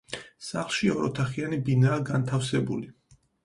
[0.45, 2.95] სახლში ოროთახიანი ბინაა განთავსებული.